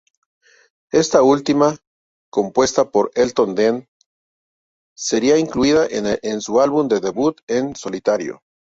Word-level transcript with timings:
Esta 0.91 1.21
última, 1.21 1.77
compuesta 2.31 2.89
por 2.89 3.11
Elton 3.13 3.53
Dean, 3.53 3.87
sería 4.95 5.37
incluida 5.37 5.85
en 5.91 6.41
su 6.41 6.59
álbum 6.59 6.87
debut 6.87 7.39
en 7.45 7.75
solitario. 7.75 8.41